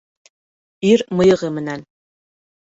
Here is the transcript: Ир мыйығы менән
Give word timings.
Ир 0.91 1.03
мыйығы 1.19 1.51
менән 1.59 1.85